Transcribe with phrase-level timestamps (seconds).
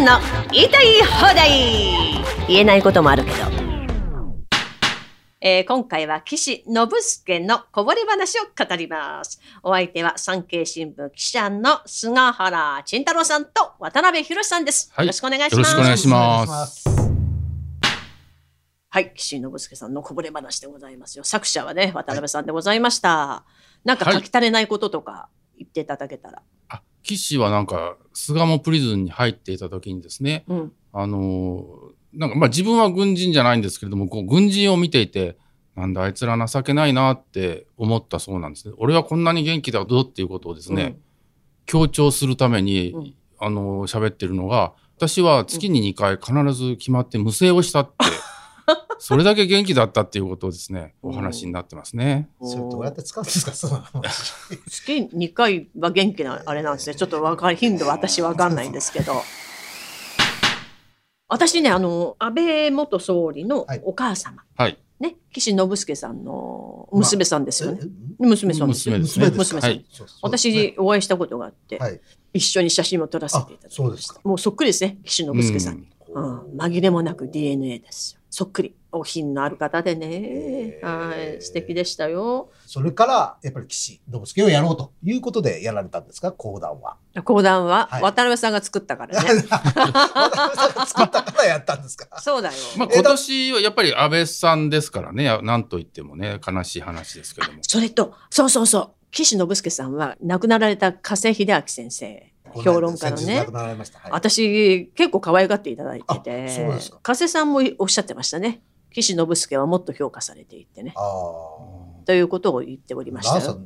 [0.00, 0.18] んの
[0.50, 3.36] 言いたい放題言えないこともあるけど。
[5.42, 9.40] えー今回は岸信介のこぼれ話を語ります。
[9.62, 14.90] お相手は産経新聞記者の菅原慎太郎さんと渡辺博さんです。
[14.94, 15.70] はいよろしくお願いしよろます。
[15.70, 17.10] しくお願いしますお願いします
[18.92, 21.24] はい、岸信介さんのこぼれ話でございますよ。
[21.24, 23.44] 作者はね、渡辺さんでございました。
[23.84, 26.38] なんか書き足れないこととか言っていただけたら。
[26.38, 26.42] あ
[27.02, 30.72] 岸はなんか巣鴨プリズンに入っていた時にですねうん。
[30.92, 35.36] あのーなんかまあ自分は軍人じゃないんですけれどもこう軍人を見ていて
[35.76, 38.74] なんだあいつら情けないなって思ったそうなんですね。
[38.78, 40.98] 俺はこんなに元気だぞっていうことをですね、
[41.66, 43.14] 強調するために、うん。
[43.38, 47.99] あのー喋ってるのが私は月に2回必ず決まって無声をしたって、
[49.02, 50.94] それだけ元気だったっていうことをですね。
[51.02, 52.28] お話になってますね。
[52.42, 53.52] それどうやって使うんですか？
[53.54, 53.80] その。
[53.80, 54.34] 話
[54.68, 56.94] 月2回は元気なあれなんですね。
[56.94, 59.14] ちょっとわかる頻度は私わかんないんですけど。
[61.28, 64.76] 私ね、あの、安倍元総理のお母様、はい。
[64.98, 67.78] ね、岸信介さんの娘さんですよね。
[67.82, 67.86] え
[68.26, 68.98] 娘さんですよ。
[68.98, 69.70] 娘です娘です娘さん。
[69.70, 69.86] はい。
[69.90, 70.30] そうそう。
[70.30, 70.54] ですね。
[70.72, 72.00] 私、お会いしたことがあって、はい。
[72.34, 73.82] 一緒に写真も撮らせていただきました。
[73.82, 74.20] あそうですか。
[74.24, 75.76] もうそっくりですね、岸信介さん。
[75.78, 75.88] に。
[76.12, 76.50] うん。
[76.50, 78.19] うん、紛れもなく DNA ですよ。
[78.30, 78.74] そっくり。
[78.92, 80.80] お品のある方でね。
[80.82, 81.40] はい。
[81.40, 82.50] 素敵でしたよ。
[82.66, 86.32] それからやっぱり岸信介をやろうということでやられたんですか？
[86.32, 87.86] 講談は講談は？
[87.88, 89.28] はい渡辺さんが作ったからね。
[89.48, 92.08] 渡辺さんが作ったからやったんですか？
[92.20, 92.54] そうだよ。
[92.78, 97.58] まあ、今年はやっぱり安倍さんですからね、なんと言ってもね、悲しい話ですけども。
[97.62, 98.90] それと、そうそうそう。
[99.12, 103.46] 岸信介さんは亡くなられた加瀬秀明先生、評論家のね。
[104.10, 106.48] 私、結構可愛がっていただいてて
[107.02, 108.62] 加瀬さんもおっしゃってましたね。
[108.90, 110.94] 岸信介はもっと評価されていってね。
[112.06, 113.56] ということを言っておりました。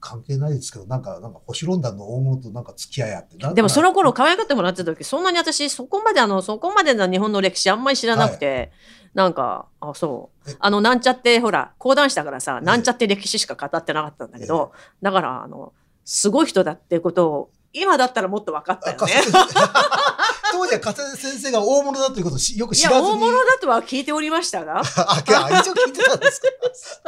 [0.00, 8.72] 関係ないですけどなんかなんか星論壇の大物となんか付き合いあってでもその頃可愛がってもらってた時、そんなに私、そこまであの、そこまでの日本の歴史あんまり知らなくて、
[9.14, 10.50] なんか、あ、そう。
[10.50, 10.56] え？
[10.58, 14.72] あの、なんちゃって、ほら、講談師だからさ、なんちゃって歴史しか語ってなかったんだけど、
[15.02, 15.72] だから、あの、
[16.04, 19.12] すごい人だってことを、今だったらもっと分かったよね。
[20.52, 23.14] 当時は加瀬先生が大物だということをしよくいや、知らずに。
[23.14, 26.42] 大物だとは聞いておりましたが、 あいや一応聞いてたんです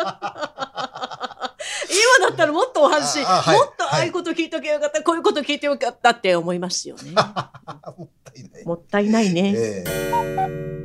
[2.19, 3.57] 今だったらもっとお話、はい。
[3.59, 7.13] もっとああいうこと聞いとけばよかった、こういうこと聞いてよかったって思いますよね。
[7.15, 7.51] か
[7.97, 8.65] もったいない。
[8.65, 9.55] もったいないね。
[9.55, 10.83] ええ。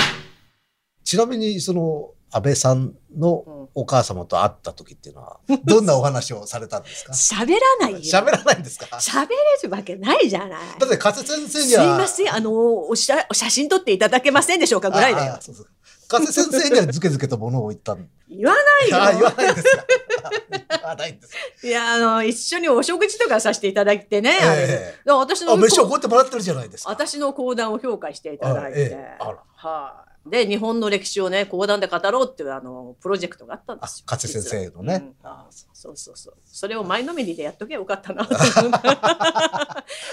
[1.03, 7.13] ちなみにその安倍さんのお母様と会った時っていうのはどんなお話をされたんですか？
[7.43, 7.99] 喋らないよ。
[7.99, 8.85] 喋らないんですか？
[8.97, 10.79] 喋れるわけないじゃない。
[10.79, 15.41] だって加瀬先生すにはいません、あの、おしゃ、お写真撮っていただけませんでしょうかぐらいだよああ。
[15.41, 15.67] そうそう
[16.07, 19.35] 加瀬先生にはずけずけとものを言ったん言わないあ言わよ。
[19.37, 19.85] ないんですか？
[20.79, 21.67] 言わないんですか？
[21.67, 24.37] いや、あの、一緒にお食事とかさせていただいてね。
[24.41, 28.79] ええだから私のあ飯をこうやってもらってるじゃないですか私の講談を評価していただいて。
[28.79, 30.08] あええあらはい。
[30.29, 34.03] で、日本の歴史をね、講談で語ろうっていう、あの、プロジェクトがあったんですよ。
[34.07, 34.95] あ加瀬先生のね。
[35.21, 35.27] うん。
[35.27, 36.37] あそうそうそう。
[36.45, 38.27] それを前のめりでやっとけばよかったな。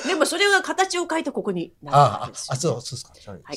[0.06, 3.32] でも、それが形を変えてここになったああんですよあそうそうですか。
[3.32, 3.56] はいはい。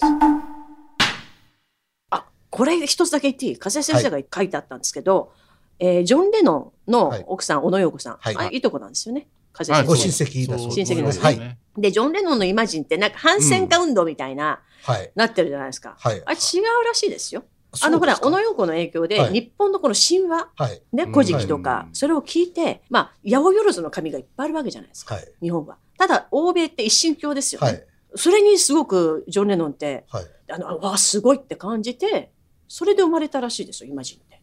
[2.12, 3.58] あ、これ一つだけ言っていい？
[3.58, 5.32] 加瀬先生が書いてあったんですけど、
[5.80, 8.36] えージョン・レノンの奥さん、小野洋子さん、はい。
[8.38, 9.28] あいとこなんですよね。
[9.54, 9.96] ご。
[9.96, 11.20] 親戚だそう親戚です。
[11.20, 11.40] はい。
[11.40, 15.12] ねで、ジョン・レノンのイマジンってなんか反戦化運動みたいな、はい。
[15.16, 15.96] なってるじゃないですか。
[16.00, 16.22] はい。
[16.26, 17.44] あれ違うらしいですよ。
[17.82, 19.34] あのほら、小野洋子の影響で、はい。
[19.34, 20.82] 日本のこの神話、はい。
[20.92, 21.12] ね、うん。
[21.12, 25.28] 古事記とか、はいそれを聞いて、まあ、八百万の神がいっぱいあるわけじゃないですか、はい。
[25.42, 25.78] 日本は。
[25.98, 27.68] ただ、欧米って一神教ですよね。
[27.68, 27.86] はい。
[28.16, 30.26] それにすごくジョン・レノンって、はい。
[30.52, 32.32] あの、あわあ、すごいって感じて、
[32.68, 34.39] それで生まれたらしいですよ、 Imagine って。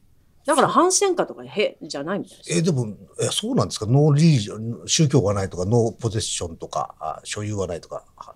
[0.46, 2.58] だから反戦歌とかへじゃないみたいですよ。
[2.58, 3.86] えでもえそうなんですか？
[3.86, 8.34] no religion 宗教がないとか no possession とかあ所有がないとかあ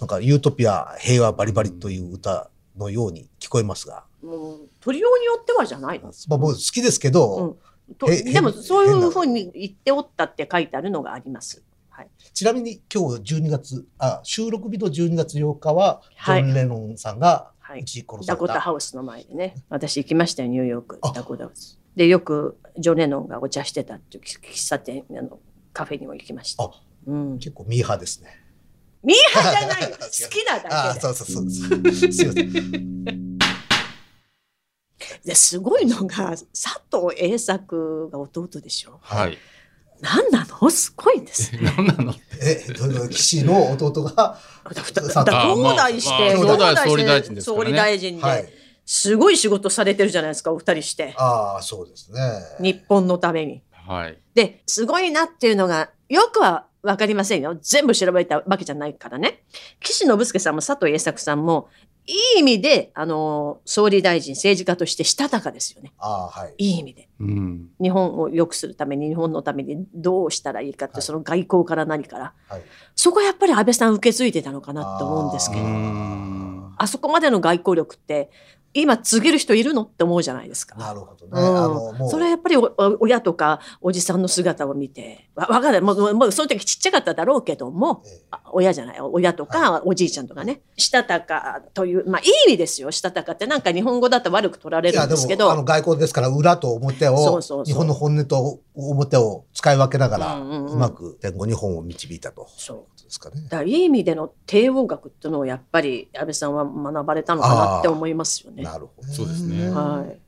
[0.00, 6.12] なんかユートピア平和バリバリという歌のように聞こえますが、もう、取りようによってはじゃないの。
[6.28, 7.56] まあ、僕好きですけど、
[7.98, 11.64] とへでも、変そういうふうに言っておったって書いてあるのがあります。
[11.90, 12.08] はい。
[12.32, 19.54] ちなみに今日12月あ収録日の12月8日はジはいョン・レノンさんがはいダれた、コタハウスの前でね。
[19.68, 21.12] 私行きましたよ、ニューヨークあ。
[21.14, 21.78] ダコタハウス。
[21.96, 25.38] で、よくジョン・レノンがお茶してたっていう喫茶店、あの、
[25.74, 26.64] カフェにも行きました。
[26.64, 26.70] あ
[27.06, 27.38] うん。
[27.38, 28.42] 結構ミーハーですね
[29.02, 29.96] ミーハーじゃないよ。
[30.00, 33.38] 好きなだけであそうそうそうそうすいません
[35.26, 38.98] ですごいのが、佐藤栄作が弟でしょ。
[39.02, 39.36] はい。
[40.00, 40.70] 何なの？
[40.70, 41.72] すごいんですね。
[41.76, 42.14] 何なの？
[42.40, 46.36] えどの騎士の弟が兄弟して、まあまあ兄弟して
[46.88, 48.52] 総理大臣ですからね総理大臣はいで、
[48.86, 51.14] すごい仕事されてるじゃないですか、お二人して。
[51.18, 52.20] ああそうですね
[52.60, 53.62] 日本のために。
[53.72, 54.18] はい。
[54.34, 57.56] で、すごいなっていうのが、よくはわかりませんよ。
[57.60, 59.42] 全部調べたわけじゃないからね。
[59.80, 61.70] 岸信介さんも佐藤栄作さんも、
[62.08, 65.92] いい意味で、あの、総理大臣、政治家としてしたたかですよね。
[65.98, 66.54] ああ、はい。
[66.56, 67.08] いい意味で。
[67.20, 67.68] うん。
[67.82, 72.32] 日本を良くするために、日本のためにどうしたらいいかって、はいその外交から何から。
[72.48, 72.62] はい。
[72.96, 75.68] そこはやっぱり安倍さん受け継いでたのかなと思うんですけうど。
[75.68, 76.74] ん。
[76.78, 78.30] あそこまでの外交力って、
[78.74, 80.76] 今継げる人いるのって思うじゃないですか。
[80.76, 81.32] なるほどね。
[81.32, 82.10] うんあの、もう。
[82.10, 82.56] それはやっぱり
[83.00, 85.80] 親とかおじさんの姿を見て、わわかんない。
[85.80, 102.46] もう、もうその時ちっちゃかっただろうけども、ええあ親じゃない、親とかおじいちゃんとかね、したたかという、まあいい意味ですよ、したたかってなんか日本語だと悪く取られるんですけでも、あの、ど、外交ですから、裏と表そうを、そうそう日本の本音と表を使い分けながら、うまく戦後日本を導いたと。
[102.56, 103.42] そういうことですかね。
[103.42, 108.62] だからいい意味での帝王学っていうのをやっぱり安倍さんは学ばれたのかなって思いますよね。
[108.62, 109.08] なるほど。
[109.08, 110.18] そうですねはい。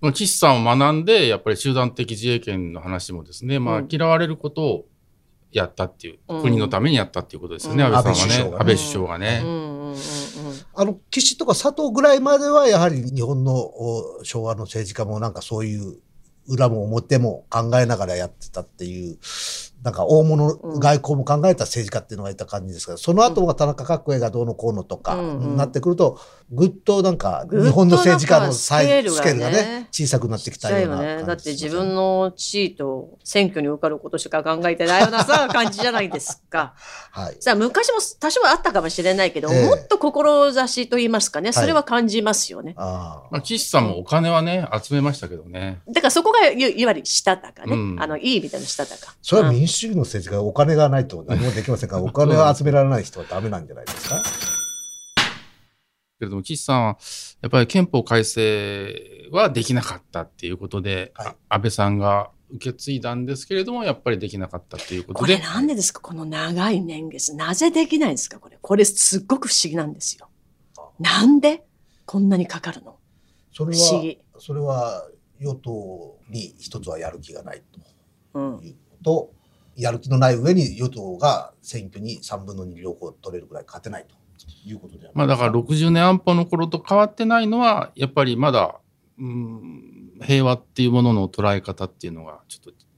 [0.00, 4.84] まあ岸さんを学んで、やっぱり集団的自衛権の話もですね、まあうん嫌われることを
[5.50, 8.34] やったっていう、うん国のためにやったっていうことですよね、うん安倍さんはね。
[8.34, 9.40] 安倍安倍首相がね。
[9.42, 9.96] うんうんうんうん
[10.74, 15.98] あの、岸とか佐藤ぐらいまでは、やはり日本のお昭和の政治家もなんかそういう
[16.48, 19.18] 裏も表も考えながらやってたっていう、
[19.82, 26.18] なんか大物うん外交も考えた政治家っていうのがいた感じですけど、その後が田中角栄がどうのこうのとか、なってくると、
[26.50, 31.26] ぐっとなんか日本の政治家のサイススケールがね小さくなってきたような感じだよね。
[31.26, 36.74] だって自分の地位と選挙に受かることしか考えてないようなさ、感じじゃないですか。
[37.10, 37.36] はい。
[37.40, 42.74] さあ、昔も多少あったかもしれないけど、ええもっと志と言いますかね、それは感じますよね。
[42.76, 45.80] ああまあ、岸さんもお金はね、集めましたけどね。
[45.88, 47.74] だからそこがいいわゆるしたたかね。
[47.74, 49.14] うんあの、いい意味でのしたたか。
[49.22, 54.22] それはうん民主主義の政治家はお金がないと何もできませんから、お金を集められない人はダメなんじゃないですか？
[56.18, 56.98] けれども、岸さんは、
[57.42, 66.00] やっぱり憲法改正はできなかったっていうことで、はいあ安倍さんが受け継いだんですけれども、やっぱりできなかったっていうことこれで、なんでですか？
[66.00, 67.36] この長い年月。
[67.36, 68.38] なぜできないんですか？
[68.40, 68.58] これ。
[68.60, 70.30] これすっごく不思議なんですよ。
[70.98, 71.62] なんで
[72.06, 72.96] こんなにかかるの？
[73.52, 75.06] それは不思議、それは
[75.38, 77.62] 与党に一つはやる気がない
[78.32, 78.64] うんと。
[78.64, 79.32] いうのと、
[79.78, 84.16] やる気のない上に与党が選挙に3分の2両方取れるぐらい勝てないと
[84.68, 88.80] いうことでまあだからです60年安保の頃と変わってないのは、やっぱりまだ、
[89.18, 92.88] うん、平和っていうものの捉え方っていうのがちょっと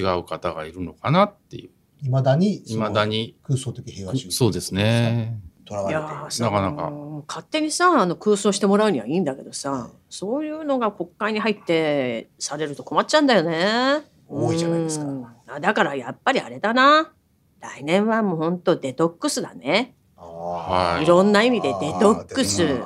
[0.00, 1.70] 違う方がいるのかなっていう。
[2.04, 3.36] いまだにその未だに。
[3.42, 5.40] 空想的平和主義そうですね。
[5.64, 6.92] とらわいれてなかなか
[7.26, 14.04] 勝手にさあの空想してもらうにはいいんだけどさそういうのが国会に入ってされると困っちゃうんだよね。
[14.28, 17.12] 多いじゃないですかうんあだからやっぱりあれだな。
[17.60, 19.94] 来年はもうほんとデトックスだね。
[21.00, 21.04] い。
[21.04, 22.82] いろんな意味でデトックス。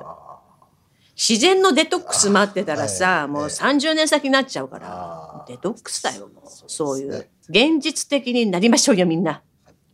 [1.14, 6.48] 自然のデトックス待ってたらあさもうはい30年先になっちゃうからデトックスだよもう。
[6.48, 9.42] そうそういう現実的になりましょうよみんな。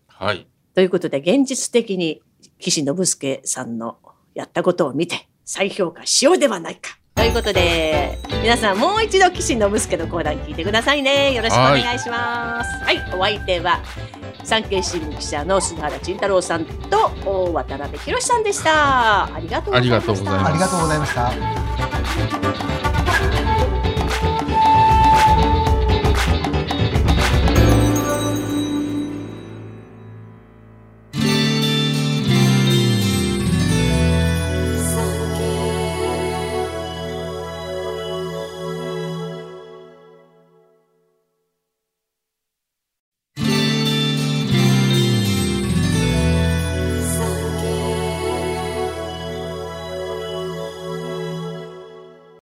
[0.07, 0.47] はい。
[0.75, 2.23] ということで現実的に
[2.61, 3.99] 岸信介さんの
[4.35, 6.98] やったことを見て再評価しようではないか。
[7.19, 11.35] ということで皆さんもう一度岸信介の講談聞いてくださいね。
[11.35, 12.85] よろしくお願いします。
[12.85, 13.81] はい、お相手は
[14.45, 19.25] 産経新聞記者の菅原慎太郎さんとお渡辺博さんでした。
[19.35, 20.47] ありがとうございました。
[20.47, 21.15] ありがとうございまし
[22.83, 22.88] た。